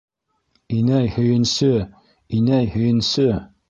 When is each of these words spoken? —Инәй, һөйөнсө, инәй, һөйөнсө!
—Инәй, 0.77 1.11
һөйөнсө, 1.17 1.71
инәй, 2.41 2.75
һөйөнсө! 2.79 3.33